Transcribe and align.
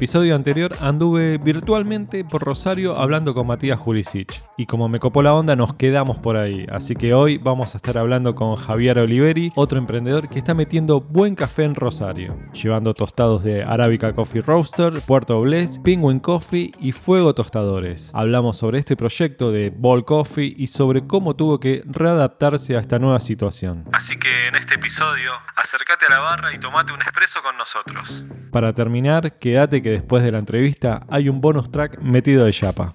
En 0.00 0.04
el 0.04 0.08
episodio 0.08 0.34
anterior 0.34 0.72
anduve 0.80 1.36
virtualmente 1.36 2.24
por 2.24 2.42
Rosario 2.42 2.98
hablando 2.98 3.34
con 3.34 3.46
Matías 3.46 3.78
Jurisic 3.78 4.32
y 4.56 4.64
como 4.64 4.88
me 4.88 4.98
copó 4.98 5.22
la 5.22 5.34
onda 5.34 5.56
nos 5.56 5.74
quedamos 5.74 6.16
por 6.16 6.38
ahí, 6.38 6.66
así 6.72 6.94
que 6.94 7.12
hoy 7.12 7.36
vamos 7.36 7.74
a 7.74 7.76
estar 7.76 7.98
hablando 7.98 8.34
con 8.34 8.56
Javier 8.56 8.98
Oliveri, 8.98 9.52
otro 9.56 9.78
emprendedor 9.78 10.30
que 10.30 10.38
está 10.38 10.54
metiendo 10.54 11.02
buen 11.02 11.34
café 11.34 11.64
en 11.64 11.74
Rosario, 11.74 12.34
llevando 12.54 12.94
tostados 12.94 13.44
de 13.44 13.62
Arabica 13.62 14.14
Coffee 14.14 14.40
Roaster, 14.40 14.94
Puerto 15.06 15.38
Bless, 15.38 15.78
Penguin 15.80 16.18
Coffee 16.18 16.72
y 16.78 16.92
Fuego 16.92 17.34
Tostadores. 17.34 18.10
Hablamos 18.14 18.56
sobre 18.56 18.78
este 18.78 18.96
proyecto 18.96 19.52
de 19.52 19.68
Ball 19.68 20.06
Coffee 20.06 20.54
y 20.56 20.68
sobre 20.68 21.06
cómo 21.06 21.36
tuvo 21.36 21.60
que 21.60 21.82
readaptarse 21.84 22.74
a 22.74 22.80
esta 22.80 22.98
nueva 22.98 23.20
situación. 23.20 23.84
Así 23.92 24.18
que 24.18 24.46
en 24.46 24.54
este 24.54 24.76
episodio, 24.76 25.32
acércate 25.56 26.06
a 26.06 26.08
la 26.08 26.20
barra 26.20 26.54
y 26.54 26.58
tomate 26.58 26.94
un 26.94 27.02
espresso 27.02 27.42
con 27.42 27.58
nosotros. 27.58 28.24
Para 28.50 28.72
terminar, 28.72 29.38
queda 29.38 29.68
que 29.68 29.89
después 29.90 30.22
de 30.22 30.32
la 30.32 30.38
entrevista 30.38 31.06
hay 31.08 31.28
un 31.28 31.40
bonus 31.40 31.70
track 31.70 32.00
metido 32.00 32.44
de 32.44 32.52
chapa. 32.52 32.94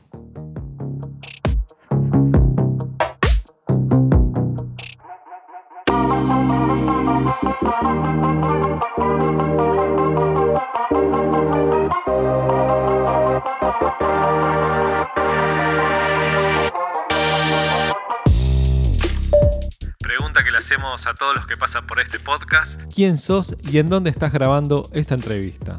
Pregunta 20.00 20.44
que 20.44 20.52
le 20.52 20.58
hacemos 20.58 21.08
a 21.08 21.14
todos 21.14 21.36
los 21.36 21.48
que 21.48 21.58
pasan 21.58 21.86
por 21.88 22.00
este 22.00 22.20
podcast. 22.20 22.81
¿Quién 22.94 23.17
sos 23.17 23.55
y 23.72 23.80
en 23.80 23.89
dónde 23.89 24.09
estás 24.09 24.31
grabando 24.31 24.89
esta 24.94 25.16
entrevista? 25.16 25.77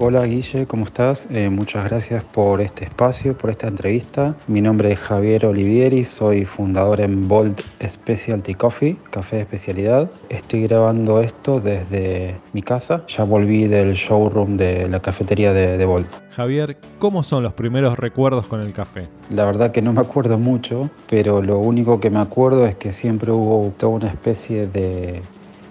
Hola 0.00 0.24
Guille, 0.26 0.64
¿cómo 0.64 0.84
estás? 0.84 1.26
Eh, 1.28 1.50
muchas 1.50 1.84
gracias 1.86 2.22
por 2.22 2.60
este 2.60 2.84
espacio, 2.84 3.36
por 3.36 3.50
esta 3.50 3.66
entrevista. 3.66 4.36
Mi 4.46 4.60
nombre 4.60 4.92
es 4.92 5.00
Javier 5.00 5.44
Olivieri, 5.44 6.04
soy 6.04 6.44
fundador 6.44 7.00
en 7.00 7.26
Bolt 7.26 7.62
Specialty 7.84 8.54
Coffee, 8.54 8.96
café 9.10 9.36
de 9.36 9.42
especialidad. 9.42 10.08
Estoy 10.28 10.68
grabando 10.68 11.20
esto 11.20 11.58
desde 11.58 12.36
mi 12.52 12.62
casa. 12.62 13.04
Ya 13.08 13.24
volví 13.24 13.66
del 13.66 13.94
showroom 13.94 14.56
de 14.56 14.88
la 14.88 15.00
cafetería 15.00 15.52
de, 15.52 15.76
de 15.76 15.84
Bolt. 15.84 16.06
Javier, 16.30 16.76
¿cómo 17.00 17.24
son 17.24 17.42
los 17.42 17.54
primeros 17.54 17.98
recuerdos 17.98 18.46
con 18.46 18.60
el 18.60 18.72
café? 18.72 19.08
La 19.30 19.46
verdad 19.46 19.72
que 19.72 19.82
no 19.82 19.92
me 19.92 20.00
acuerdo 20.00 20.38
mucho, 20.38 20.88
pero 21.10 21.42
lo 21.42 21.58
único 21.58 21.98
que 21.98 22.08
me 22.08 22.20
acuerdo 22.20 22.66
es 22.66 22.76
que 22.76 22.92
siempre 22.92 23.32
hubo 23.32 23.72
toda 23.76 23.94
una 23.94 24.06
especie 24.06 24.68
de 24.68 25.22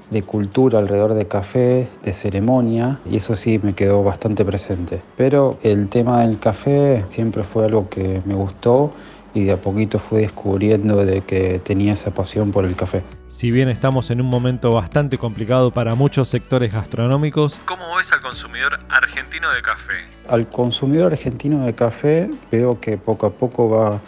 de 0.10 0.24
cultura 0.24 0.80
alrededor 0.80 1.14
de 1.14 1.28
café, 1.28 1.88
de 2.04 2.14
ceremonia, 2.14 3.00
y 3.06 3.18
eso 3.18 3.36
sí 3.36 3.60
me 3.62 3.74
quedó 3.74 4.04
bastante 4.04 4.46
presente. 4.46 5.02
Pero 5.16 5.58
el 5.64 5.90
tema 5.90 6.22
del 6.22 6.40
café 6.40 7.06
siempre 7.10 7.44
fue 7.44 7.66
algo 7.66 7.90
que 7.90 8.22
me 8.26 8.36
gustó 8.36 8.94
y 9.34 9.44
de 9.44 9.52
a 9.52 9.58
poquito 9.58 10.00
fui 10.00 10.22
descubriendo 10.22 11.06
de 11.06 11.22
que 11.22 11.60
tenía 11.60 11.94
esa 11.94 12.12
pasión 12.12 12.52
por 12.52 12.66
el 12.66 12.76
café. 12.76 13.04
Si 13.28 13.52
bien 13.52 13.70
estamos 13.70 14.10
en 14.10 14.22
un 14.22 14.28
momento 14.28 14.72
bastante 14.72 15.18
complicado 15.18 15.70
para 15.70 15.94
muchos 15.96 16.30
sectores 16.30 16.74
gastronómicos, 16.74 17.60
¿cómo 17.66 17.84
ves 17.98 18.12
al 18.14 18.22
consumidor 18.22 18.80
argentino 18.90 19.52
de 19.52 19.62
café? 19.62 19.94
Al 20.30 20.48
consumidor 20.48 21.12
argentino 21.12 21.66
de 21.66 21.74
café 21.76 22.30
veo 22.52 22.80
que 22.80 22.98
poco 22.98 23.28
a 23.28 23.30
poco 23.30 23.70
va 23.70 24.02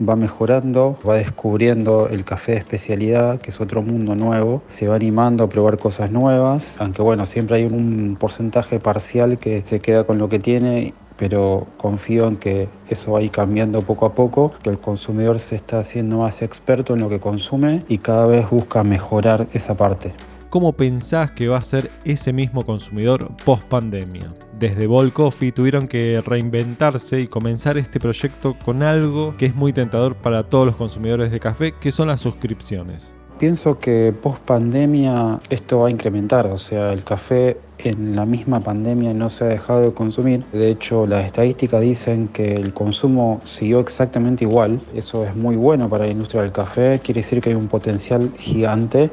va 0.00 0.16
mejorando, 0.16 0.98
va 1.06 1.16
descubriendo 1.16 2.08
el 2.08 2.24
café 2.24 2.52
de 2.52 2.58
especialidad, 2.58 3.40
que 3.40 3.50
es 3.50 3.60
otro 3.60 3.82
mundo 3.82 4.14
nuevo, 4.14 4.62
se 4.66 4.88
va 4.88 4.96
animando 4.96 5.44
a 5.44 5.48
probar 5.48 5.78
cosas 5.78 6.10
nuevas, 6.10 6.76
aunque 6.78 7.02
bueno, 7.02 7.26
siempre 7.26 7.56
hay 7.56 7.64
un 7.64 8.16
porcentaje 8.18 8.80
parcial 8.80 9.38
que 9.38 9.64
se 9.64 9.80
queda 9.80 10.04
con 10.04 10.18
lo 10.18 10.28
que 10.28 10.38
tiene 10.38 10.94
pero 11.16 11.66
confío 11.78 12.28
en 12.28 12.36
que 12.36 12.68
eso 12.88 13.12
va 13.12 13.20
a 13.20 13.22
ir 13.22 13.30
cambiando 13.30 13.82
poco 13.82 14.06
a 14.06 14.14
poco, 14.14 14.52
que 14.62 14.70
el 14.70 14.78
consumidor 14.78 15.38
se 15.38 15.56
está 15.56 15.78
haciendo 15.78 16.18
más 16.18 16.42
experto 16.42 16.94
en 16.94 17.00
lo 17.00 17.08
que 17.08 17.18
consume 17.18 17.82
y 17.88 17.98
cada 17.98 18.26
vez 18.26 18.48
busca 18.50 18.84
mejorar 18.84 19.46
esa 19.52 19.76
parte. 19.76 20.12
¿Cómo 20.50 20.72
pensás 20.72 21.32
que 21.32 21.48
va 21.48 21.58
a 21.58 21.62
ser 21.62 21.90
ese 22.04 22.32
mismo 22.32 22.62
consumidor 22.62 23.28
post 23.44 23.64
pandemia? 23.64 24.28
Desde 24.58 24.86
Ball 24.86 25.12
Coffee 25.12 25.52
tuvieron 25.52 25.86
que 25.86 26.22
reinventarse 26.24 27.20
y 27.20 27.26
comenzar 27.26 27.76
este 27.76 28.00
proyecto 28.00 28.54
con 28.64 28.82
algo 28.82 29.34
que 29.36 29.44
es 29.44 29.54
muy 29.54 29.74
tentador 29.74 30.14
para 30.14 30.44
todos 30.44 30.64
los 30.64 30.76
consumidores 30.76 31.30
de 31.30 31.38
café, 31.40 31.74
que 31.78 31.92
son 31.92 32.08
las 32.08 32.22
suscripciones. 32.22 33.12
Pienso 33.38 33.78
que 33.78 34.14
post 34.22 34.40
pandemia 34.44 35.40
esto 35.50 35.80
va 35.80 35.88
a 35.88 35.90
incrementar, 35.90 36.46
o 36.46 36.56
sea, 36.56 36.94
el 36.94 37.04
café 37.04 37.58
en 37.80 38.16
la 38.16 38.24
misma 38.24 38.60
pandemia 38.60 39.12
no 39.12 39.28
se 39.28 39.44
ha 39.44 39.48
dejado 39.48 39.82
de 39.82 39.92
consumir. 39.92 40.42
De 40.54 40.70
hecho, 40.70 41.06
las 41.06 41.26
estadísticas 41.26 41.82
dicen 41.82 42.28
que 42.28 42.54
el 42.54 42.72
consumo 42.72 43.42
siguió 43.44 43.80
exactamente 43.80 44.44
igual. 44.44 44.80
Eso 44.94 45.22
es 45.26 45.36
muy 45.36 45.56
bueno 45.56 45.90
para 45.90 46.06
la 46.06 46.12
industria 46.12 46.40
del 46.40 46.52
café, 46.52 46.98
quiere 47.04 47.20
decir 47.20 47.42
que 47.42 47.50
hay 47.50 47.56
un 47.56 47.68
potencial 47.68 48.32
gigante 48.38 49.10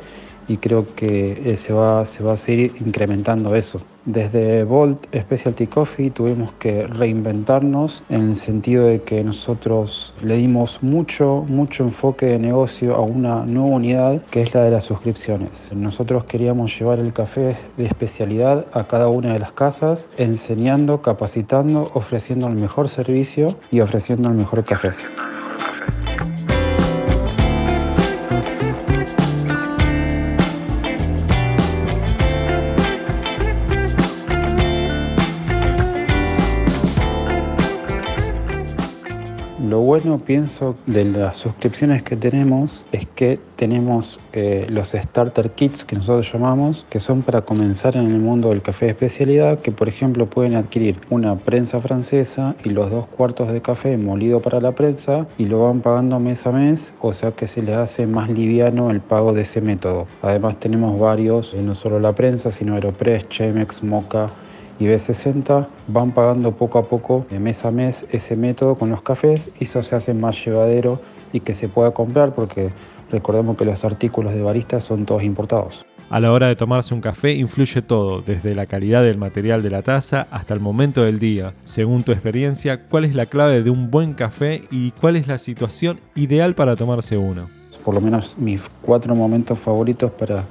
y 0.48 0.58
creo 0.58 0.86
que 0.96 1.42
eh, 1.46 1.58
se, 1.58 1.74
va, 1.74 2.06
se 2.06 2.24
va 2.24 2.34
a 2.34 2.38
seguir 2.38 2.74
incrementando 2.86 3.56
eso. 3.56 3.82
Desde 4.06 4.66
Volt 4.66 5.08
Specialty 5.16 5.66
Coffee 5.66 6.10
tuvimos 6.10 6.52
que 6.60 6.88
reinventarnos 6.88 8.04
en 8.10 8.32
el 8.32 8.36
sentido 8.36 8.86
de 8.86 9.02
que 9.02 9.24
nosotros 9.24 10.14
le 10.22 10.36
dimos 10.36 10.84
mucho, 10.84 11.46
mucho 11.48 11.84
enfoque 11.84 12.26
de 12.26 12.38
negocio 12.40 12.96
a 12.96 13.02
una 13.02 13.46
nueva 13.46 13.78
unidad 13.78 14.22
que 14.26 14.42
es 14.42 14.54
la 14.54 14.64
de 14.64 14.72
las 14.72 14.84
suscripciones. 14.84 15.72
Nosotros 15.74 16.26
queríamos 16.26 16.78
llevar 16.78 17.00
el 17.00 17.14
café 17.14 17.56
de 17.78 17.86
especialidad 17.86 18.66
a 18.74 18.88
cada 18.88 19.08
una 19.08 19.32
de 19.32 19.40
las 19.40 19.54
casas, 19.54 20.10
enseñando, 20.18 21.02
capacitando, 21.02 21.90
ofreciendo 21.94 22.48
el 22.48 22.56
mejor 22.56 22.90
servicio 22.90 23.56
y 23.72 23.80
ofreciendo 23.80 24.28
el 24.28 24.36
mejor 24.36 24.66
café. 24.66 24.92
Bueno, 40.14 40.26
pienso, 40.26 40.76
de 40.86 41.06
las 41.06 41.38
suscripciones 41.38 42.04
que 42.04 42.16
tenemos 42.16 42.86
es 42.92 43.08
que 43.16 43.40
tenemos 43.56 44.20
eh, 44.34 44.68
los 44.70 44.92
starter 44.92 45.50
kits 45.52 45.86
que 45.86 45.96
nosotros 45.96 46.32
llamamos, 46.32 46.86
que 46.92 47.00
son 47.00 47.24
para 47.24 47.42
comenzar 47.42 47.98
en 47.98 48.12
el 48.12 48.20
mundo 48.20 48.50
del 48.50 48.62
café 48.62 48.86
de 48.86 48.92
especialidad, 48.92 49.60
que 49.60 49.72
por 49.72 49.88
ejemplo 49.88 50.28
pueden 50.28 50.54
adquirir 50.54 51.00
una 51.10 51.36
prensa 51.36 51.82
francesa 51.82 52.56
y 52.64 52.70
los 52.70 52.92
dos 52.92 53.08
cuartos 53.08 53.52
de 53.52 53.62
café 53.62 53.98
molido 53.98 54.40
para 54.40 54.62
la 54.62 54.74
prensa 54.74 55.26
y 55.40 55.46
lo 55.46 55.64
van 55.64 55.82
pagando 55.82 56.20
mes 56.20 56.46
a 56.46 56.52
mes, 56.52 56.94
o 57.02 57.12
sea 57.12 57.32
que 57.32 57.48
se 57.48 57.64
les 57.64 57.76
hace 57.76 58.06
más 58.06 58.30
liviano 58.30 58.92
el 58.92 59.00
pago 59.00 59.34
de 59.34 59.42
ese 59.42 59.62
método. 59.62 60.06
Además 60.22 60.60
tenemos 60.60 61.00
varios, 61.00 61.56
eh, 61.56 61.62
no 61.64 61.74
solo 61.74 62.00
la 62.00 62.14
prensa, 62.14 62.52
sino 62.52 62.76
Aeropress, 62.76 63.30
Chemex, 63.30 63.82
Moca, 63.82 64.30
y 64.80 64.86
B60 64.86 65.68
van 65.88 66.12
pagando 66.12 66.52
poco 66.52 66.80
a 66.80 66.88
poco, 66.88 67.26
de 67.30 67.40
mes 67.40 67.64
a 67.66 67.72
mes, 67.72 68.06
ese 68.12 68.36
método 68.36 68.76
con 68.76 68.90
los 68.90 69.02
cafés 69.02 69.52
y 69.60 69.66
eso 69.66 69.84
se 69.84 69.96
hace 69.96 70.14
más 70.14 70.44
llevadero 70.44 71.00
y 71.32 71.40
que 71.40 71.54
se 71.54 71.70
pueda 71.70 71.92
comprar 71.92 72.34
porque 72.34 72.70
recordemos 73.12 73.58
que 73.58 73.66
los 73.66 73.84
artículos 73.86 74.34
de 74.34 74.42
barista 74.42 74.82
son 74.82 75.06
todos 75.06 75.24
importados. 75.24 75.86
A 76.10 76.20
la 76.20 76.32
hora 76.32 76.48
de 76.48 76.56
tomarse 76.56 76.94
un 76.94 77.02
café 77.02 77.32
influye 77.34 77.82
todo, 77.82 78.22
desde 78.22 78.54
la 78.54 78.66
calidad 78.66 79.04
del 79.04 79.18
material 79.18 79.64
de 79.64 79.72
la 79.72 79.82
taza 79.82 80.28
hasta 80.30 80.54
el 80.54 80.60
momento 80.60 81.04
del 81.04 81.18
día. 81.18 81.54
Según 81.64 82.04
tu 82.04 82.12
experiencia, 82.12 82.86
¿cuál 82.88 83.06
es 83.06 83.16
la 83.16 83.26
clave 83.26 83.64
de 83.64 83.70
un 83.70 83.90
buen 83.90 84.14
café 84.14 84.64
y 84.70 84.92
cuál 84.92 85.16
es 85.16 85.28
la 85.28 85.40
situación 85.40 86.00
ideal 86.14 86.54
para 86.54 86.76
tomarse 86.76 87.18
uno? 87.18 87.50
Por 87.84 87.96
lo 87.96 88.02
menos 88.02 88.38
mis 88.38 88.62
cuatro 88.84 89.16
momentos 89.16 89.58
favoritos 89.58 90.12
para 90.12 90.44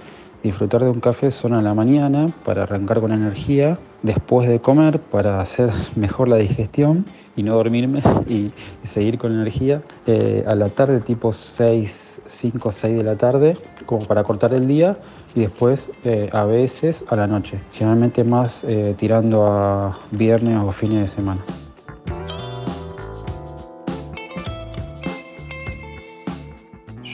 disfrutar 0.42 0.82
de 0.82 0.90
un 0.90 1.00
café 1.00 1.30
son 1.30 1.52
a 1.52 1.62
la 1.62 1.74
mañana 1.74 2.28
para 2.44 2.64
arrancar 2.64 3.00
con 3.00 3.12
energía, 3.12 3.78
después 4.02 4.48
de 4.48 4.60
comer 4.60 5.00
para 5.00 5.40
hacer 5.40 5.70
mejor 5.96 6.28
la 6.28 6.36
digestión 6.36 7.06
y 7.36 7.42
no 7.42 7.54
dormirme 7.54 8.02
y, 8.28 8.52
seguir 8.84 9.18
con 9.18 9.32
energía, 9.32 9.82
eh, 10.06 10.44
a 10.46 10.54
la 10.54 10.68
tarde 10.68 11.00
tipo 11.00 11.32
6, 11.32 12.22
5, 12.26 12.72
6 12.72 12.96
de 12.98 13.04
la 13.04 13.16
tarde 13.16 13.56
como 13.86 14.06
para 14.06 14.22
cortar 14.24 14.52
el 14.52 14.68
día 14.68 14.98
y 15.34 15.40
después 15.40 15.90
eh, 16.04 16.28
a 16.32 16.44
veces 16.44 17.04
a 17.08 17.16
la 17.16 17.26
noche, 17.26 17.58
generalmente 17.72 18.22
más 18.22 18.64
eh, 18.64 18.94
tirando 18.98 19.46
a 19.46 19.98
viernes 20.10 20.58
o 20.58 20.72
fines 20.72 21.00
de 21.00 21.08
semana. 21.08 21.40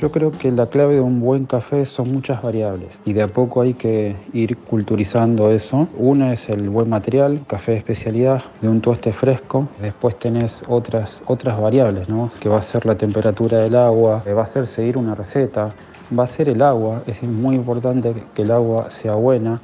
Yo 0.00 0.12
creo 0.12 0.30
que 0.30 0.52
la 0.52 0.66
clave 0.66 0.94
de 0.94 1.00
un 1.00 1.18
buen 1.18 1.46
café 1.46 1.84
son 1.84 2.12
muchas 2.12 2.40
variables 2.40 3.00
y 3.04 3.14
de 3.14 3.22
a 3.22 3.26
poco 3.26 3.62
hay 3.62 3.74
que 3.74 4.14
ir 4.32 4.56
culturizando 4.56 5.50
eso. 5.50 5.88
Una 5.96 6.32
es 6.32 6.48
el 6.48 6.70
buen 6.70 6.88
material, 6.88 7.40
café 7.48 7.72
de 7.72 7.78
especialidad, 7.78 8.44
de 8.62 8.68
un 8.68 8.80
tueste 8.80 9.12
fresco. 9.12 9.68
Después 9.82 10.16
tenés 10.16 10.62
otras, 10.68 11.20
otras 11.26 11.60
variables, 11.60 12.08
¿no? 12.08 12.30
que 12.38 12.48
va 12.48 12.58
a 12.58 12.62
ser 12.62 12.86
la 12.86 12.96
temperatura 12.96 13.58
del 13.58 13.74
agua, 13.74 14.22
va 14.24 14.42
a 14.44 14.46
ser 14.46 14.68
seguir 14.68 14.96
una 14.96 15.16
receta, 15.16 15.74
va 16.16 16.22
a 16.22 16.28
ser 16.28 16.48
el 16.48 16.62
agua. 16.62 17.02
Es 17.08 17.20
muy 17.24 17.56
importante 17.56 18.14
que 18.36 18.42
el 18.42 18.52
agua 18.52 18.90
sea 18.90 19.16
buena 19.16 19.60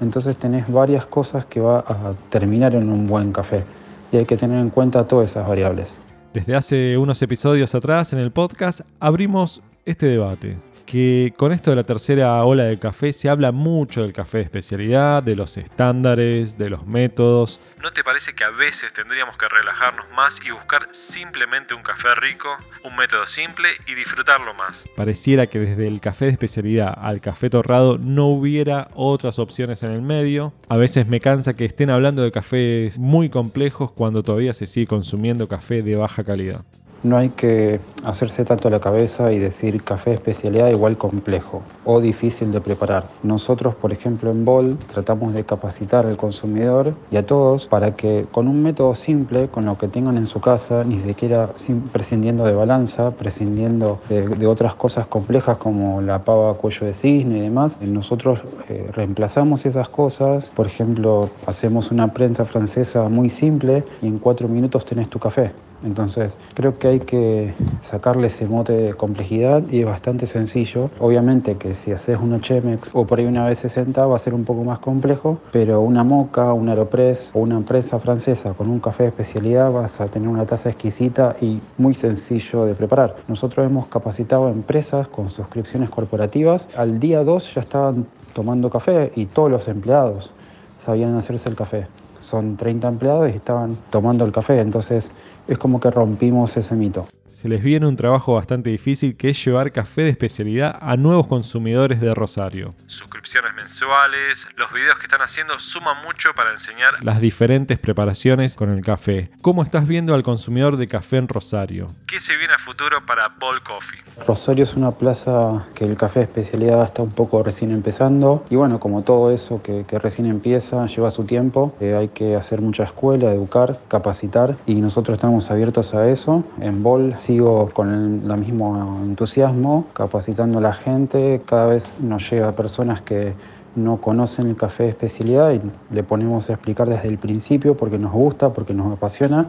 Entonces 0.00 0.38
tenés 0.38 0.66
varias 0.66 1.04
cosas 1.04 1.44
que 1.44 1.60
va 1.60 1.80
a 1.80 2.14
terminar 2.30 2.74
en 2.74 2.88
un 2.88 3.06
buen 3.06 3.32
café 3.32 3.64
y 4.10 4.16
hay 4.16 4.24
que 4.24 4.38
tener 4.38 4.58
en 4.60 4.70
cuenta 4.70 5.06
todas 5.06 5.30
esas 5.30 5.46
variables. 5.46 5.94
Desde 6.32 6.56
hace 6.56 6.96
unos 6.96 7.20
episodios 7.20 7.74
atrás 7.74 8.14
en 8.14 8.18
el 8.18 8.32
podcast 8.32 8.80
abrimos 8.98 9.62
este 9.84 10.06
debate 10.06 10.56
que 10.84 11.32
con 11.36 11.52
esto 11.52 11.70
de 11.70 11.76
la 11.76 11.84
tercera 11.84 12.44
ola 12.44 12.64
del 12.64 12.78
café 12.78 13.12
se 13.12 13.28
habla 13.28 13.52
mucho 13.52 14.02
del 14.02 14.12
café 14.12 14.38
de 14.38 14.44
especialidad, 14.44 15.22
de 15.22 15.34
los 15.34 15.56
estándares, 15.56 16.58
de 16.58 16.70
los 16.70 16.86
métodos. 16.86 17.60
¿No 17.82 17.90
te 17.90 18.04
parece 18.04 18.34
que 18.34 18.44
a 18.44 18.50
veces 18.50 18.92
tendríamos 18.92 19.36
que 19.36 19.48
relajarnos 19.48 20.06
más 20.14 20.40
y 20.44 20.50
buscar 20.50 20.88
simplemente 20.92 21.74
un 21.74 21.82
café 21.82 22.14
rico, 22.14 22.48
un 22.84 22.96
método 22.96 23.26
simple 23.26 23.68
y 23.86 23.94
disfrutarlo 23.94 24.54
más? 24.54 24.88
Pareciera 24.96 25.46
que 25.46 25.58
desde 25.58 25.86
el 25.86 26.00
café 26.00 26.26
de 26.26 26.32
especialidad 26.32 26.94
al 26.96 27.20
café 27.20 27.50
torrado 27.50 27.98
no 27.98 28.26
hubiera 28.26 28.88
otras 28.94 29.38
opciones 29.38 29.82
en 29.82 29.90
el 29.90 30.02
medio. 30.02 30.52
A 30.68 30.76
veces 30.76 31.06
me 31.06 31.20
cansa 31.20 31.54
que 31.54 31.64
estén 31.64 31.90
hablando 31.90 32.22
de 32.22 32.30
cafés 32.30 32.98
muy 32.98 33.30
complejos 33.30 33.90
cuando 33.90 34.22
todavía 34.22 34.54
se 34.54 34.66
sigue 34.66 34.86
consumiendo 34.86 35.48
café 35.48 35.82
de 35.82 35.96
baja 35.96 36.24
calidad. 36.24 36.64
No 37.04 37.18
hay 37.18 37.28
que 37.28 37.80
hacerse 38.02 38.46
tanto 38.46 38.70
la 38.70 38.80
cabeza 38.80 39.30
y 39.30 39.38
decir 39.38 39.84
café 39.84 40.14
especialidad 40.14 40.70
igual 40.70 40.96
complejo 40.96 41.62
o 41.84 42.00
difícil 42.00 42.50
de 42.50 42.62
preparar. 42.62 43.08
Nosotros, 43.22 43.74
por 43.74 43.92
ejemplo, 43.92 44.30
en 44.30 44.46
Bol 44.46 44.78
tratamos 44.90 45.34
de 45.34 45.44
capacitar 45.44 46.06
al 46.06 46.16
consumidor 46.16 46.94
y 47.10 47.16
a 47.16 47.26
todos 47.26 47.66
para 47.66 47.94
que 47.94 48.26
con 48.30 48.48
un 48.48 48.62
método 48.62 48.94
simple, 48.94 49.48
con 49.48 49.66
lo 49.66 49.76
que 49.76 49.88
tengan 49.88 50.16
en 50.16 50.26
su 50.26 50.40
casa, 50.40 50.82
ni 50.84 50.98
siquiera 50.98 51.50
prescindiendo 51.92 52.44
de 52.44 52.52
balanza, 52.52 53.10
prescindiendo 53.10 54.00
de, 54.08 54.46
otras 54.46 54.74
cosas 54.74 55.06
complejas 55.06 55.56
como 55.58 56.00
la 56.00 56.24
pava 56.24 56.54
cuello 56.54 56.86
de 56.86 56.94
cisne 56.94 57.38
y 57.38 57.40
demás, 57.42 57.78
nosotros 57.80 58.40
eh, 58.68 58.88
reemplazamos 58.92 59.66
esas 59.66 59.88
cosas. 59.88 60.52
Por 60.54 60.66
ejemplo, 60.66 61.28
hacemos 61.46 61.90
una 61.90 62.12
prensa 62.12 62.44
francesa 62.44 63.08
muy 63.10 63.28
simple 63.28 63.84
y 64.00 64.06
en 64.06 64.18
cuatro 64.18 64.48
minutos 64.48 64.84
tenés 64.84 65.08
tu 65.08 65.18
café. 65.18 65.52
Entonces, 65.82 66.36
creo 66.54 66.78
que 66.78 66.88
hay 66.88 67.00
que 67.00 67.54
sacarle 67.80 68.28
ese 68.28 68.46
mote 68.46 68.72
de 68.72 68.94
complejidad 68.94 69.64
y 69.70 69.80
es 69.80 69.86
bastante 69.86 70.26
sencillo. 70.26 70.90
Obviamente 70.98 71.56
que 71.56 71.74
si 71.74 71.92
haces 71.92 72.18
una 72.20 72.40
Chemex 72.40 72.90
o 72.94 73.06
por 73.06 73.18
ahí 73.18 73.26
una 73.26 73.46
vez 73.46 73.58
60 73.58 74.06
va 74.06 74.16
a 74.16 74.18
ser 74.18 74.34
un 74.34 74.44
poco 74.44 74.64
más 74.64 74.78
complejo, 74.78 75.38
pero 75.52 75.80
una 75.80 76.04
Moca, 76.04 76.52
un 76.52 76.68
Aeropress 76.68 77.30
o 77.34 77.40
una 77.40 77.56
empresa 77.56 77.98
francesa 77.98 78.52
con 78.52 78.68
un 78.68 78.80
café 78.80 79.04
de 79.04 79.08
especialidad 79.10 79.72
vas 79.72 80.00
a 80.00 80.06
tener 80.06 80.28
una 80.28 80.46
taza 80.46 80.70
exquisita 80.70 81.36
y 81.40 81.60
muy 81.78 81.94
sencillo 81.94 82.64
de 82.64 82.74
preparar. 82.74 83.16
Nosotros 83.28 83.66
hemos 83.66 83.86
capacitado 83.86 84.46
a 84.46 84.50
empresas 84.50 85.08
con 85.08 85.30
suscripciones 85.30 85.90
corporativas. 85.90 86.68
Al 86.76 87.00
día 87.00 87.24
2 87.24 87.54
ya 87.54 87.60
estaban 87.60 88.06
tomando 88.32 88.70
café 88.70 89.12
y 89.14 89.26
todos 89.26 89.50
los 89.50 89.68
empleados 89.68 90.32
sabían 90.78 91.14
hacerse 91.16 91.48
el 91.48 91.56
café. 91.56 91.86
Son 92.28 92.56
30 92.56 92.88
empleados 92.88 93.30
y 93.30 93.36
estaban 93.36 93.76
tomando 93.90 94.24
el 94.24 94.32
café, 94.32 94.60
entonces 94.60 95.10
es 95.46 95.58
como 95.58 95.78
que 95.78 95.90
rompimos 95.90 96.56
ese 96.56 96.74
mito 96.74 97.06
se 97.34 97.48
les 97.48 97.62
viene 97.62 97.86
un 97.86 97.96
trabajo 97.96 98.34
bastante 98.34 98.70
difícil 98.70 99.16
que 99.16 99.30
es 99.30 99.44
llevar 99.44 99.72
café 99.72 100.02
de 100.02 100.10
especialidad 100.10 100.78
a 100.80 100.96
nuevos 100.96 101.26
consumidores 101.26 102.00
de 102.00 102.14
Rosario. 102.14 102.76
Suscripciones 102.86 103.52
mensuales, 103.54 104.46
los 104.56 104.72
videos 104.72 104.98
que 104.98 105.02
están 105.02 105.20
haciendo 105.20 105.58
suman 105.58 106.02
mucho 106.04 106.32
para 106.34 106.52
enseñar 106.52 107.02
las 107.02 107.20
diferentes 107.20 107.80
preparaciones 107.80 108.54
con 108.54 108.70
el 108.70 108.84
café. 108.84 109.32
¿Cómo 109.42 109.64
estás 109.64 109.88
viendo 109.88 110.14
al 110.14 110.22
consumidor 110.22 110.76
de 110.76 110.86
café 110.86 111.16
en 111.16 111.26
Rosario? 111.26 111.88
¿Qué 112.06 112.20
se 112.20 112.36
viene 112.36 112.54
a 112.54 112.58
futuro 112.58 113.04
para 113.04 113.28
Ball 113.28 113.62
Coffee? 113.62 114.00
Rosario 114.28 114.62
es 114.62 114.74
una 114.74 114.92
plaza 114.92 115.66
que 115.74 115.84
el 115.84 115.96
café 115.96 116.20
de 116.20 116.26
especialidad 116.26 116.84
está 116.84 117.02
un 117.02 117.12
poco 117.12 117.42
recién 117.42 117.72
empezando 117.72 118.44
y 118.48 118.54
bueno, 118.54 118.78
como 118.78 119.02
todo 119.02 119.32
eso 119.32 119.60
que, 119.60 119.84
recién 119.98 120.28
empieza 120.28 120.86
lleva 120.86 121.10
su 121.10 121.24
tiempo, 121.24 121.76
eh, 121.80 121.94
hay 121.94 122.08
que 122.08 122.36
hacer 122.36 122.60
mucha 122.60 122.84
escuela, 122.84 123.32
educar, 123.32 123.80
capacitar 123.88 124.56
y 124.66 124.76
nosotros 124.76 125.16
estamos 125.16 125.50
abiertos 125.50 125.94
a 125.94 126.08
eso. 126.08 126.44
En 126.60 126.82
Ball 126.82 127.16
sigo 127.24 127.70
con 127.72 128.22
el, 128.30 128.38
mismo 128.38 129.00
entusiasmo, 129.02 129.86
capacitando 129.94 130.58
a 130.58 130.60
la 130.60 130.74
gente. 130.74 131.40
Cada 131.46 131.66
vez 131.66 131.98
nos 132.00 132.30
llega 132.30 132.52
personas 132.52 133.00
que 133.00 133.32
no 133.76 133.96
conocen 133.96 134.48
el 134.48 134.56
café 134.56 134.84
de 134.84 134.88
especialidad 134.90 135.52
y 135.52 135.60
le 135.94 136.02
ponemos 136.02 136.50
a 136.50 136.52
explicar 136.52 136.86
desde 136.86 137.08
el 137.08 137.16
principio 137.16 137.76
porque 137.78 137.98
nos 137.98 138.12
gusta, 138.12 138.52
porque 138.52 138.74
nos 138.74 138.92
apasiona 138.92 139.46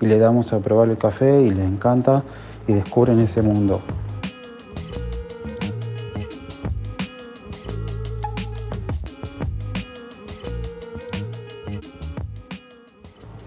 y 0.00 0.06
le 0.06 0.18
damos 0.18 0.54
a 0.54 0.60
probar 0.60 0.88
el 0.88 0.96
café 0.96 1.42
y 1.42 1.50
les 1.50 1.68
encanta 1.68 2.22
y 2.66 2.72
descubren 2.72 3.20
ese 3.20 3.42
mundo. 3.42 3.82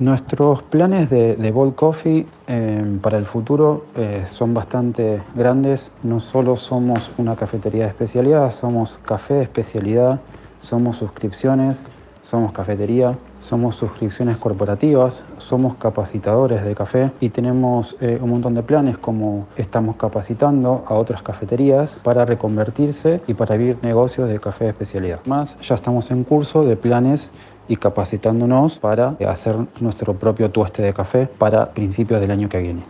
Nuestros 0.01 0.63
planes 0.63 1.11
de, 1.11 1.51
Bold 1.51 1.75
Coffee 1.75 2.25
eh, 2.47 2.97
para 3.03 3.19
el 3.19 3.25
futuro 3.27 3.85
eh, 3.95 4.25
son 4.31 4.51
bastante 4.51 5.21
grandes. 5.35 5.91
No 6.01 6.19
solo 6.19 6.55
somos 6.55 7.11
una 7.19 7.35
cafetería 7.35 7.83
de 7.83 7.89
especialidad, 7.89 8.51
somos 8.51 8.97
café 9.05 9.35
de 9.35 9.43
especialidad, 9.43 10.19
somos 10.59 10.97
suscripciones, 10.97 11.83
somos 12.23 12.51
cafetería, 12.51 13.15
somos 13.41 13.75
suscripciones 13.75 14.37
corporativas, 14.37 15.23
somos 15.37 15.75
capacitadores 15.75 16.63
de 16.63 16.75
café 16.75 17.11
y 17.19 17.29
tenemos 17.29 17.95
eh, 17.99 18.19
un 18.21 18.29
montón 18.29 18.53
de 18.53 18.63
planes 18.63 18.97
como 18.97 19.47
estamos 19.57 19.95
capacitando 19.97 20.83
a 20.87 20.93
otras 20.93 21.21
cafeterías 21.21 21.99
para 22.03 22.25
reconvertirse 22.25 23.21
y 23.27 23.33
para 23.33 23.55
abrir 23.55 23.77
negocios 23.81 24.29
de 24.29 24.39
café 24.39 24.65
de 24.65 24.69
especialidad. 24.71 25.19
Más, 25.25 25.59
ya 25.59 25.75
estamos 25.75 26.11
en 26.11 26.23
curso 26.23 26.63
de 26.63 26.77
planes 26.77 27.31
y 27.67 27.75
capacitándonos 27.75 28.79
para 28.79 29.15
hacer 29.27 29.55
nuestro 29.79 30.13
propio 30.13 30.51
tueste 30.51 30.81
de 30.81 30.93
café 30.93 31.27
para 31.37 31.73
principios 31.73 32.21
del 32.21 32.31
año 32.31 32.49
que 32.49 32.59
viene. 32.59 32.83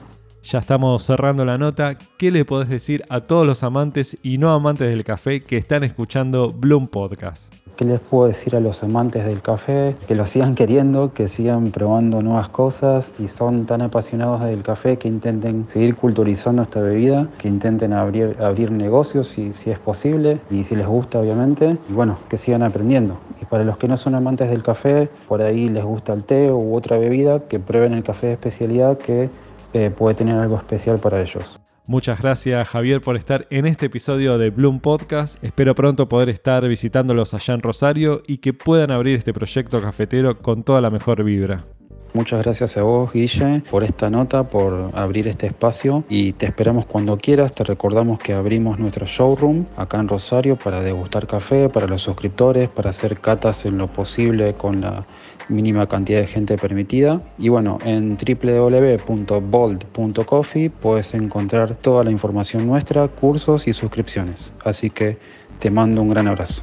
Ya 0.44 0.58
estamos 0.58 1.04
cerrando 1.04 1.46
la 1.46 1.60
nota. 1.60 1.96
¿Qué 2.18 2.32
le 2.32 2.46
podés 2.46 2.68
decir 2.68 3.04
a 3.10 3.20
todos 3.20 3.46
los 3.46 3.62
amantes 3.62 4.18
y 4.24 4.40
no 4.40 4.52
amantes 4.52 4.90
del 4.90 5.04
café 5.04 5.44
que 5.44 5.58
están 5.58 5.84
escuchando 5.84 6.52
Bloom 6.52 6.88
Podcast? 6.88 7.61
¿Qué 7.76 7.86
les 7.86 8.00
puedo 8.00 8.28
decir 8.28 8.56
a 8.56 8.60
los 8.60 8.84
amantes 8.84 9.26
del 9.26 9.42
café? 9.42 9.96
Que 10.08 10.16
lo 10.16 10.26
sigan 10.26 10.56
queriendo, 10.56 11.14
que 11.14 11.28
sigan 11.28 11.72
probando 11.72 12.22
nuevas 12.22 12.50
cosas 12.50 13.12
y 13.18 13.28
son 13.28 13.66
tan 13.66 13.82
apasionados 13.82 14.44
del 14.44 14.62
café 14.62 14.98
que 14.98 15.08
intenten 15.08 15.68
seguir 15.68 15.96
culturizando 15.96 16.62
esta 16.62 16.82
bebida, 16.82 17.28
que 17.38 17.48
intenten 17.48 17.94
abrir, 17.94 18.38
abrir 18.40 18.72
negocios 18.72 19.28
si, 19.28 19.54
si 19.54 19.72
es 19.72 19.80
posible 19.80 20.40
y 20.50 20.64
si 20.64 20.76
les 20.76 20.88
gusta 20.88 21.20
obviamente. 21.20 21.78
Y 21.90 21.94
bueno, 21.94 22.18
que 22.30 22.38
sigan 22.38 22.64
aprendiendo. 22.64 23.18
Y 23.42 23.46
para 23.46 23.64
los 23.64 23.78
que 23.78 23.88
no 23.88 23.98
son 23.98 24.16
amantes 24.16 24.50
del 24.50 24.64
café, 24.64 25.10
por 25.28 25.42
ahí 25.42 25.70
les 25.70 25.84
gusta 25.84 26.14
el 26.14 26.24
té 26.24 26.52
u 26.52 26.76
otra 26.76 26.98
bebida, 26.98 27.40
que 27.40 27.60
prueben 27.60 27.94
el 27.94 28.04
café 28.04 28.28
de 28.28 28.34
especialidad 28.34 28.98
que 28.98 29.30
eh, 29.74 29.90
puede 29.90 30.16
tener 30.16 30.38
algo 30.38 30.58
especial 30.58 31.00
para 31.00 31.22
ellos. 31.22 31.61
Muchas 31.92 32.22
gracias 32.22 32.70
Javier 32.70 33.02
por 33.02 33.18
estar 33.18 33.48
en 33.50 33.66
este 33.66 33.88
episodio 33.88 34.38
de 34.38 34.50
Bloom 34.50 34.80
Podcast. 34.80 35.44
Espero 35.44 35.76
pronto 35.76 36.08
poder 36.08 36.30
estar 36.30 36.66
visitándolos 36.66 37.34
allá 37.34 37.54
en 37.54 37.62
Rosario 37.62 38.24
y 38.26 38.38
que 38.38 38.54
puedan 38.54 38.92
abrir 38.92 39.18
este 39.18 39.34
proyecto 39.34 39.82
cafetero 39.82 40.38
con 40.38 40.64
toda 40.64 40.80
la 40.80 40.90
mejor 40.90 41.22
vibra. 41.26 41.66
Muchas 42.14 42.44
gracias 42.44 42.76
a 42.76 42.84
vos, 42.84 43.14
Guille, 43.14 43.64
por 43.72 43.86
esta 43.86 44.10
nota, 44.10 44.44
por 44.44 44.90
abrir 44.96 45.30
este 45.30 45.48
espacio 45.48 46.04
y 46.10 46.34
te 46.34 46.46
esperamos 46.46 46.86
cuando 46.86 47.18
quieras. 47.18 47.54
Te 47.54 47.64
recordamos 47.64 48.20
que 48.20 48.34
abrimos 48.34 48.80
nuestro 48.80 49.06
showroom 49.06 49.64
acá 49.78 49.98
en 50.00 50.10
Rosario 50.10 50.58
para 50.58 50.82
degustar 50.82 51.26
café, 51.26 51.70
para 51.70 51.88
los 51.88 52.02
suscriptores, 52.02 52.68
para 52.68 52.90
hacer 52.90 53.22
catas 53.22 53.66
en 53.66 53.78
lo 53.78 53.88
posible 53.88 54.54
con 54.54 54.82
la 54.82 55.06
mínima 55.48 55.88
cantidad 55.88 56.20
de 56.20 56.28
gente 56.28 56.58
permitida. 56.58 57.20
Y 57.38 57.48
bueno, 57.48 57.78
en 57.86 58.18
www.bold.coffee 58.18 60.70
puedes 60.70 61.14
encontrar 61.14 61.76
toda 61.76 62.04
la 62.04 62.12
información 62.12 62.68
nuestra, 62.68 63.08
cursos 63.08 63.70
y 63.70 63.74
suscripciones. 63.74 64.54
Así 64.66 64.90
que 64.90 65.18
te 65.60 65.72
mando 65.72 66.02
un 66.02 66.10
gran 66.10 66.28
abrazo. 66.28 66.62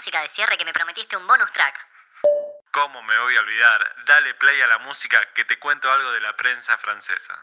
Música 0.00 0.22
de 0.22 0.30
cierre 0.30 0.56
que 0.56 0.64
me 0.64 0.72
prometiste 0.72 1.14
un 1.14 1.26
bonus 1.26 1.52
track. 1.52 1.86
¿Cómo 2.70 3.02
me 3.02 3.18
voy 3.18 3.36
a 3.36 3.40
olvidar? 3.40 3.96
Dale 4.06 4.32
play 4.32 4.58
a 4.62 4.66
la 4.66 4.78
música 4.78 5.20
que 5.34 5.44
te 5.44 5.58
cuento 5.58 5.92
algo 5.92 6.10
de 6.12 6.22
la 6.22 6.34
prensa 6.38 6.78
francesa. 6.78 7.38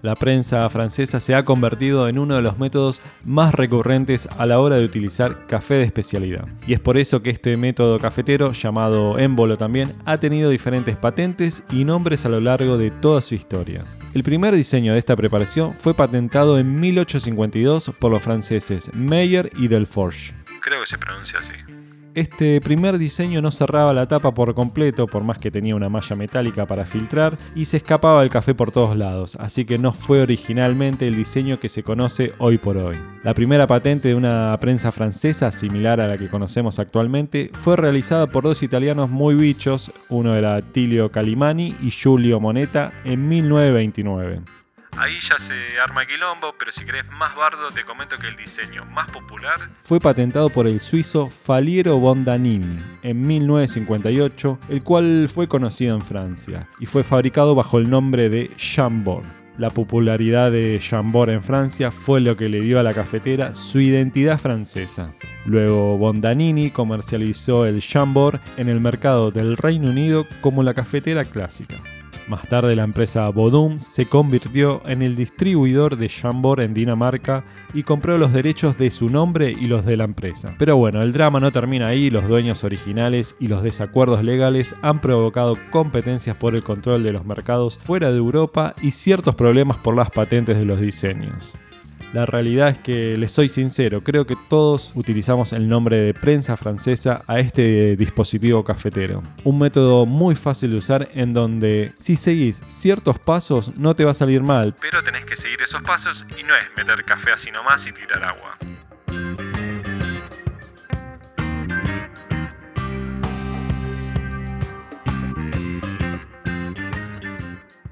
La 0.00 0.14
prensa 0.14 0.68
francesa 0.70 1.18
se 1.18 1.34
ha 1.34 1.44
convertido 1.44 2.08
en 2.08 2.18
uno 2.18 2.36
de 2.36 2.42
los 2.42 2.58
métodos 2.58 3.02
más 3.24 3.54
recurrentes 3.54 4.28
a 4.38 4.46
la 4.46 4.60
hora 4.60 4.76
de 4.76 4.84
utilizar 4.84 5.46
café 5.46 5.74
de 5.74 5.84
especialidad. 5.84 6.46
Y 6.66 6.74
es 6.74 6.80
por 6.80 6.96
eso 6.96 7.20
que 7.20 7.30
este 7.30 7.56
método 7.56 7.98
cafetero, 7.98 8.52
llamado 8.52 9.18
émbolo 9.18 9.56
también, 9.56 9.92
ha 10.04 10.18
tenido 10.18 10.50
diferentes 10.50 10.96
patentes 10.96 11.64
y 11.72 11.84
nombres 11.84 12.24
a 12.24 12.28
lo 12.28 12.38
largo 12.38 12.78
de 12.78 12.92
toda 12.92 13.20
su 13.20 13.34
historia. 13.34 13.84
El 14.14 14.22
primer 14.22 14.54
diseño 14.54 14.92
de 14.92 15.00
esta 15.00 15.16
preparación 15.16 15.74
fue 15.74 15.94
patentado 15.94 16.58
en 16.58 16.74
1852 16.76 17.92
por 17.98 18.12
los 18.12 18.22
franceses 18.22 18.92
Meyer 18.94 19.50
y 19.56 19.68
Delforge. 19.68 20.32
Creo 20.60 20.80
que 20.80 20.86
se 20.86 20.98
pronuncia 20.98 21.40
así. 21.40 21.54
Este 22.18 22.60
primer 22.60 22.98
diseño 22.98 23.40
no 23.40 23.52
cerraba 23.52 23.92
la 23.92 24.08
tapa 24.08 24.34
por 24.34 24.52
completo, 24.52 25.06
por 25.06 25.22
más 25.22 25.38
que 25.38 25.52
tenía 25.52 25.76
una 25.76 25.88
malla 25.88 26.16
metálica 26.16 26.66
para 26.66 26.84
filtrar, 26.84 27.38
y 27.54 27.66
se 27.66 27.76
escapaba 27.76 28.24
el 28.24 28.28
café 28.28 28.56
por 28.56 28.72
todos 28.72 28.96
lados, 28.96 29.36
así 29.38 29.64
que 29.64 29.78
no 29.78 29.92
fue 29.92 30.20
originalmente 30.22 31.06
el 31.06 31.14
diseño 31.14 31.60
que 31.60 31.68
se 31.68 31.84
conoce 31.84 32.32
hoy 32.38 32.58
por 32.58 32.76
hoy. 32.76 32.96
La 33.22 33.34
primera 33.34 33.68
patente 33.68 34.08
de 34.08 34.14
una 34.16 34.58
prensa 34.60 34.90
francesa, 34.90 35.52
similar 35.52 36.00
a 36.00 36.08
la 36.08 36.18
que 36.18 36.28
conocemos 36.28 36.80
actualmente, 36.80 37.52
fue 37.52 37.76
realizada 37.76 38.26
por 38.26 38.42
dos 38.42 38.64
italianos 38.64 39.08
muy 39.08 39.36
bichos, 39.36 39.92
uno 40.08 40.34
era 40.34 40.60
Tilio 40.60 41.12
Calimani 41.12 41.76
y 41.80 41.92
Giulio 41.92 42.40
Moneta, 42.40 42.92
en 43.04 43.28
1929. 43.28 44.40
Ahí 45.00 45.20
ya 45.20 45.38
se 45.38 45.54
arma 45.78 46.06
quilombo, 46.06 46.56
pero 46.58 46.72
si 46.72 46.84
querés 46.84 47.08
más 47.12 47.36
bardo, 47.36 47.70
te 47.70 47.84
comento 47.84 48.18
que 48.18 48.26
el 48.26 48.36
diseño 48.36 48.84
más 48.86 49.08
popular 49.08 49.68
fue 49.82 50.00
patentado 50.00 50.50
por 50.50 50.66
el 50.66 50.80
suizo 50.80 51.28
Faliero 51.28 51.98
Bondanini 51.98 52.82
en 53.02 53.24
1958, 53.24 54.58
el 54.68 54.82
cual 54.82 55.28
fue 55.32 55.46
conocido 55.46 55.94
en 55.94 56.02
Francia 56.02 56.68
y 56.80 56.86
fue 56.86 57.04
fabricado 57.04 57.54
bajo 57.54 57.78
el 57.78 57.88
nombre 57.88 58.28
de 58.28 58.50
Chambord. 58.56 59.24
La 59.56 59.70
popularidad 59.70 60.50
de 60.50 60.78
Chambord 60.80 61.30
en 61.30 61.44
Francia 61.44 61.92
fue 61.92 62.20
lo 62.20 62.36
que 62.36 62.48
le 62.48 62.60
dio 62.60 62.80
a 62.80 62.82
la 62.82 62.92
cafetera 62.92 63.54
su 63.54 63.80
identidad 63.80 64.38
francesa. 64.38 65.14
Luego 65.46 65.96
Bondanini 65.96 66.70
comercializó 66.70 67.66
el 67.66 67.80
Chambord 67.80 68.40
en 68.56 68.68
el 68.68 68.80
mercado 68.80 69.30
del 69.30 69.56
Reino 69.56 69.90
Unido 69.90 70.26
como 70.40 70.64
la 70.64 70.74
cafetera 70.74 71.24
clásica. 71.24 71.76
Más 72.28 72.46
tarde 72.46 72.76
la 72.76 72.84
empresa 72.84 73.26
Bodum 73.30 73.78
se 73.78 74.04
convirtió 74.04 74.82
en 74.86 75.00
el 75.00 75.16
distribuidor 75.16 75.96
de 75.96 76.08
Chambord 76.08 76.60
en 76.60 76.74
Dinamarca 76.74 77.44
y 77.72 77.84
compró 77.84 78.18
los 78.18 78.34
derechos 78.34 78.76
de 78.76 78.90
su 78.90 79.08
nombre 79.08 79.50
y 79.50 79.66
los 79.66 79.86
de 79.86 79.96
la 79.96 80.04
empresa. 80.04 80.54
Pero 80.58 80.76
bueno, 80.76 81.00
el 81.00 81.14
drama 81.14 81.40
no 81.40 81.52
termina 81.52 81.86
ahí, 81.86 82.10
los 82.10 82.28
dueños 82.28 82.64
originales 82.64 83.34
y 83.40 83.48
los 83.48 83.62
desacuerdos 83.62 84.22
legales 84.22 84.74
han 84.82 85.00
provocado 85.00 85.56
competencias 85.70 86.36
por 86.36 86.54
el 86.54 86.62
control 86.62 87.02
de 87.02 87.12
los 87.12 87.24
mercados 87.24 87.78
fuera 87.78 88.10
de 88.10 88.18
Europa 88.18 88.74
y 88.82 88.90
ciertos 88.90 89.34
problemas 89.34 89.78
por 89.78 89.96
las 89.96 90.10
patentes 90.10 90.58
de 90.58 90.66
los 90.66 90.80
diseños. 90.80 91.54
La 92.14 92.24
realidad 92.24 92.70
es 92.70 92.78
que 92.78 93.18
les 93.18 93.32
soy 93.32 93.50
sincero, 93.50 94.02
creo 94.02 94.26
que 94.26 94.34
todos 94.48 94.92
utilizamos 94.94 95.52
el 95.52 95.68
nombre 95.68 95.98
de 95.98 96.14
prensa 96.14 96.56
francesa 96.56 97.22
a 97.26 97.38
este 97.38 97.96
dispositivo 97.96 98.64
cafetero. 98.64 99.22
Un 99.44 99.58
método 99.58 100.06
muy 100.06 100.34
fácil 100.34 100.70
de 100.70 100.78
usar 100.78 101.08
en 101.12 101.34
donde 101.34 101.92
si 101.96 102.16
seguís 102.16 102.62
ciertos 102.66 103.18
pasos 103.18 103.76
no 103.76 103.94
te 103.94 104.06
va 104.06 104.12
a 104.12 104.14
salir 104.14 104.42
mal. 104.42 104.74
Pero 104.80 105.02
tenés 105.02 105.26
que 105.26 105.36
seguir 105.36 105.60
esos 105.60 105.82
pasos 105.82 106.24
y 106.40 106.44
no 106.44 106.56
es 106.56 106.64
meter 106.78 107.04
café 107.04 107.32
así 107.32 107.50
nomás 107.50 107.86
y 107.86 107.92
tirar 107.92 108.24
agua. 108.24 108.56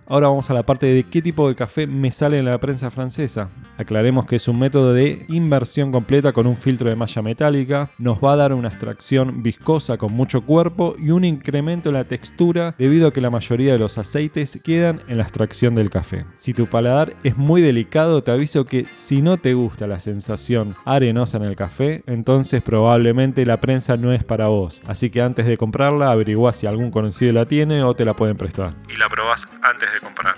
Ahora 0.09 0.29
vamos 0.29 0.49
a 0.49 0.55
la 0.55 0.63
parte 0.63 0.87
de 0.87 1.03
qué 1.03 1.21
tipo 1.21 1.49
de 1.49 1.55
café 1.55 1.87
me 1.87 2.11
sale 2.11 2.39
en 2.39 2.47
la 2.47 2.59
prensa 2.59 2.91
francesa. 2.91 3.51
Aclaremos 3.79 4.27
que 4.27 4.37
es 4.37 4.49
un 4.49 4.59
método 4.59 4.93
de 4.93 5.27
inversión 5.29 5.93
completa 5.93 6.33
con 6.33 6.47
un 6.47 6.57
filtro 6.57 6.89
de 6.89 6.97
malla 6.97 7.23
metálica. 7.23 7.91
Nos 7.99 8.19
va 8.19 8.33
a 8.33 8.37
dar 8.37 8.55
una 8.55 8.69
extracción 8.69 9.43
viscosa 9.43 9.99
con 9.99 10.13
mucho 10.13 10.43
cuerpo 10.43 10.97
y 10.99 11.11
un 11.11 11.25
incremento 11.25 11.91
en 11.91 11.95
la 11.95 12.05
textura 12.05 12.75
debido 12.79 13.09
a 13.09 13.13
que 13.13 13.21
la 13.21 13.31
mayoría 13.31 13.73
de 13.73 13.79
los 13.79 13.99
aceites 13.99 14.59
quedan 14.63 15.03
en 15.09 15.19
la 15.19 15.25
extracción 15.25 15.75
del 15.75 15.91
café. 15.91 16.25
Si 16.39 16.55
tu 16.55 16.67
paladar 16.67 17.15
es 17.23 17.37
muy 17.37 17.61
delicado, 17.61 18.23
te 18.23 18.31
aviso 18.31 18.65
que 18.65 18.87
si 18.93 19.23
no 19.23 19.37
te 19.37 19.55
gusta 19.55 19.87
la 19.87 20.01
sensación 20.01 20.75
arenosa 20.85 21.37
en 21.39 21.45
el 21.45 21.57
café, 21.57 22.03
entonces 22.07 22.63
probablemente 22.63 23.45
la 23.45 23.59
prensa 23.59 23.97
no 23.97 24.13
es 24.13 24.25
para 24.25 24.49
vos. 24.49 24.81
Así 24.87 25.11
que 25.11 25.23
antes 25.23 25.47
de 25.47 25.59
comprarla, 25.59 26.11
averigua 26.11 26.53
si 26.53 26.67
algún 26.67 26.91
conocido 26.91 27.33
la 27.33 27.47
tiene 27.47 27.83
o 27.83 27.95
te 27.95 28.05
la 28.05 28.15
pueden 28.15 28.37
prestar. 28.37 28.73
Y 28.89 28.97
la 28.97 29.09
probás 29.09 29.47
antes 29.63 29.93
de 29.93 30.01
comprar. 30.01 30.35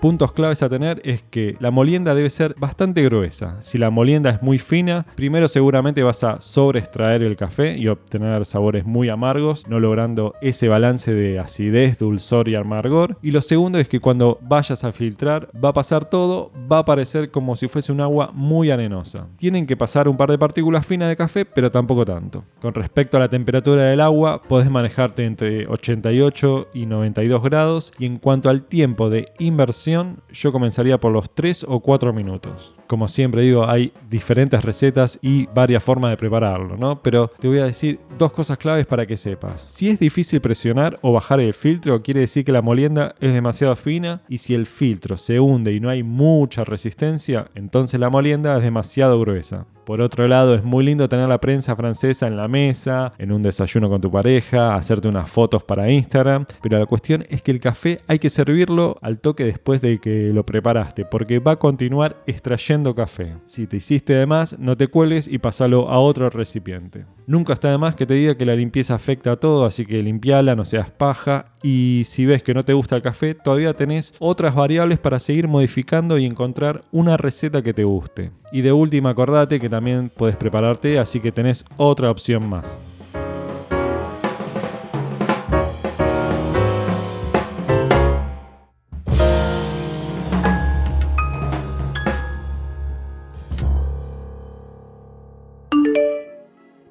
Puntos 0.00 0.32
claves 0.32 0.62
a 0.62 0.68
tener 0.68 1.00
es 1.04 1.22
que 1.22 1.56
la 1.60 1.70
molienda 1.70 2.14
debe 2.14 2.30
ser 2.30 2.54
bastante 2.58 3.04
gruesa. 3.04 3.60
Si 3.60 3.76
la 3.76 3.90
molienda 3.90 4.30
es 4.30 4.42
muy 4.42 4.58
fina, 4.58 5.06
primero 5.14 5.46
seguramente 5.46 6.02
vas 6.02 6.24
a 6.24 6.40
sobreextraer 6.40 7.22
el 7.22 7.36
café 7.36 7.76
y 7.76 7.86
obtener 7.88 8.46
sabores 8.46 8.86
muy 8.86 9.10
amargos, 9.10 9.66
no 9.68 9.78
logrando 9.78 10.34
ese 10.40 10.68
balance 10.68 11.12
de 11.12 11.38
acidez, 11.38 11.98
dulzor 11.98 12.48
y 12.48 12.54
amargor. 12.54 13.18
Y 13.22 13.30
lo 13.30 13.42
segundo 13.42 13.78
es 13.78 13.88
que 13.88 14.00
cuando 14.00 14.38
vayas 14.40 14.84
a 14.84 14.92
filtrar 14.92 15.50
va 15.62 15.70
a 15.70 15.74
pasar 15.74 16.06
todo, 16.06 16.50
va 16.70 16.78
a 16.78 16.84
parecer 16.84 17.30
como 17.30 17.54
si 17.54 17.68
fuese 17.68 17.92
un 17.92 18.00
agua 18.00 18.30
muy 18.32 18.70
arenosa. 18.70 19.28
Tienen 19.36 19.66
que 19.66 19.76
pasar 19.76 20.08
un 20.08 20.16
par 20.16 20.30
de 20.30 20.38
partículas 20.38 20.86
finas 20.86 21.10
de 21.10 21.16
café, 21.16 21.44
pero 21.44 21.70
tampoco 21.70 22.06
tanto. 22.06 22.44
Con 22.60 22.72
respecto 22.72 23.18
a 23.18 23.20
la 23.20 23.28
temperatura 23.28 23.82
del 23.84 24.00
agua, 24.00 24.42
podés 24.42 24.70
manejarte 24.70 25.26
entre 25.26 25.66
88 25.66 26.68
y 26.72 26.86
92 26.86 27.42
grados 27.42 27.92
y 27.98 28.06
en 28.06 28.18
cuanto 28.18 28.48
al 28.48 28.62
tiempo 28.62 29.10
de 29.10 29.26
inversión 29.38 29.89
yo 30.32 30.52
comenzaría 30.52 30.98
por 30.98 31.12
los 31.12 31.30
3 31.34 31.66
o 31.68 31.80
4 31.80 32.12
minutos. 32.12 32.74
Como 32.86 33.08
siempre 33.08 33.42
digo, 33.42 33.68
hay 33.68 33.92
diferentes 34.08 34.64
recetas 34.64 35.18
y 35.22 35.46
varias 35.46 35.82
formas 35.82 36.10
de 36.10 36.16
prepararlo, 36.16 36.76
¿no? 36.76 37.02
Pero 37.02 37.28
te 37.28 37.48
voy 37.48 37.58
a 37.58 37.66
decir 37.66 38.00
dos 38.18 38.32
cosas 38.32 38.58
claves 38.58 38.86
para 38.86 39.06
que 39.06 39.16
sepas. 39.16 39.64
Si 39.68 39.88
es 39.88 39.98
difícil 39.98 40.40
presionar 40.40 40.98
o 41.02 41.12
bajar 41.12 41.40
el 41.40 41.54
filtro, 41.54 42.02
quiere 42.02 42.20
decir 42.20 42.44
que 42.44 42.52
la 42.52 42.62
molienda 42.62 43.14
es 43.20 43.32
demasiado 43.32 43.76
fina 43.76 44.22
y 44.28 44.38
si 44.38 44.54
el 44.54 44.66
filtro 44.66 45.18
se 45.18 45.40
hunde 45.40 45.72
y 45.72 45.80
no 45.80 45.90
hay 45.90 46.02
mucha 46.02 46.64
resistencia, 46.64 47.48
entonces 47.54 48.00
la 48.00 48.10
molienda 48.10 48.56
es 48.56 48.62
demasiado 48.62 49.18
gruesa. 49.20 49.66
Por 49.90 50.02
otro 50.02 50.28
lado, 50.28 50.54
es 50.54 50.62
muy 50.62 50.84
lindo 50.84 51.08
tener 51.08 51.28
la 51.28 51.40
prensa 51.40 51.74
francesa 51.74 52.28
en 52.28 52.36
la 52.36 52.46
mesa, 52.46 53.12
en 53.18 53.32
un 53.32 53.42
desayuno 53.42 53.88
con 53.88 54.00
tu 54.00 54.08
pareja, 54.08 54.76
hacerte 54.76 55.08
unas 55.08 55.28
fotos 55.28 55.64
para 55.64 55.90
Instagram, 55.90 56.46
pero 56.62 56.78
la 56.78 56.86
cuestión 56.86 57.24
es 57.28 57.42
que 57.42 57.50
el 57.50 57.58
café 57.58 57.98
hay 58.06 58.20
que 58.20 58.30
servirlo 58.30 58.98
al 59.02 59.18
toque 59.18 59.44
después 59.44 59.80
de 59.80 59.98
que 59.98 60.30
lo 60.32 60.46
preparaste, 60.46 61.04
porque 61.04 61.40
va 61.40 61.50
a 61.50 61.58
continuar 61.58 62.22
extrayendo 62.28 62.94
café. 62.94 63.34
Si 63.46 63.66
te 63.66 63.78
hiciste 63.78 64.12
de 64.12 64.26
más, 64.26 64.56
no 64.60 64.76
te 64.76 64.86
cuelgues 64.86 65.26
y 65.26 65.38
pasalo 65.38 65.90
a 65.90 65.98
otro 65.98 66.30
recipiente. 66.30 67.06
Nunca 67.30 67.52
está 67.52 67.70
de 67.70 67.78
más 67.78 67.94
que 67.94 68.06
te 68.06 68.14
diga 68.14 68.36
que 68.36 68.44
la 68.44 68.56
limpieza 68.56 68.96
afecta 68.96 69.30
a 69.30 69.36
todo, 69.36 69.64
así 69.64 69.86
que 69.86 70.02
limpiala, 70.02 70.56
no 70.56 70.64
seas 70.64 70.90
paja. 70.90 71.52
Y 71.62 72.02
si 72.04 72.26
ves 72.26 72.42
que 72.42 72.54
no 72.54 72.64
te 72.64 72.72
gusta 72.72 72.96
el 72.96 73.02
café, 73.02 73.36
todavía 73.36 73.72
tenés 73.72 74.14
otras 74.18 74.52
variables 74.52 74.98
para 74.98 75.20
seguir 75.20 75.46
modificando 75.46 76.18
y 76.18 76.26
encontrar 76.26 76.80
una 76.90 77.16
receta 77.16 77.62
que 77.62 77.72
te 77.72 77.84
guste. 77.84 78.32
Y 78.50 78.62
de 78.62 78.72
última, 78.72 79.10
acordate 79.10 79.60
que 79.60 79.68
también 79.68 80.10
puedes 80.10 80.34
prepararte, 80.34 80.98
así 80.98 81.20
que 81.20 81.30
tenés 81.30 81.64
otra 81.76 82.10
opción 82.10 82.48
más. 82.48 82.80